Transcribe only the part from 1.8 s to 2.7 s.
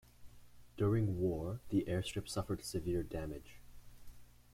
airstrip suffered